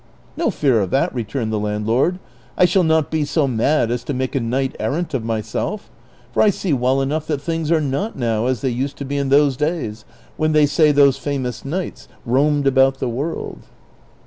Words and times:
"No 0.35 0.49
fear 0.49 0.81
of 0.81 0.89
that," 0.89 1.13
returned 1.13 1.53
the 1.53 1.59
landlord;'' 1.59 2.17
I 2.57 2.65
shall 2.65 2.81
not 2.83 3.11
be 3.11 3.23
so 3.23 3.47
mad 3.47 3.91
as 3.91 4.03
to 4.05 4.15
make 4.15 4.33
a 4.33 4.39
knight 4.39 4.75
errant 4.79 5.13
of 5.13 5.23
myself; 5.23 5.91
for 6.31 6.41
I 6.41 6.49
see 6.49 6.73
well 6.73 7.01
enough 7.01 7.27
that 7.27 7.39
things 7.39 7.71
are 7.71 7.79
not 7.79 8.17
noAV 8.17 8.49
as 8.49 8.61
they 8.61 8.69
used 8.69 8.97
to 8.97 9.05
be 9.05 9.17
in 9.17 9.29
those 9.29 9.55
days, 9.55 10.03
when 10.37 10.53
they 10.53 10.65
say 10.65 10.91
those 10.91 11.17
famous 11.19 11.63
knights 11.63 12.07
roamed 12.25 12.65
about 12.65 12.97
the 12.97 13.09
world." 13.09 13.59